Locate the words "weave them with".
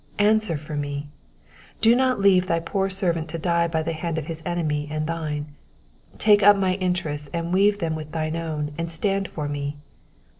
7.53-8.11